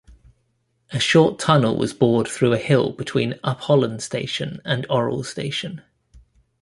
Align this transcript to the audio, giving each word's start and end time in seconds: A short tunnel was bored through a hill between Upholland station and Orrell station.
A 0.89 0.97
short 0.99 1.37
tunnel 1.37 1.77
was 1.77 1.93
bored 1.93 2.27
through 2.27 2.53
a 2.53 2.57
hill 2.57 2.91
between 2.91 3.35
Upholland 3.43 4.01
station 4.01 4.59
and 4.65 4.87
Orrell 4.89 5.23
station. 5.23 5.83